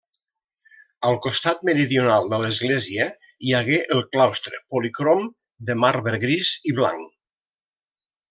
[1.09, 3.05] Al costat meridional de l'església
[3.49, 5.21] hi hagué el claustre, policrom,
[5.69, 7.07] de marbre gris i blanc.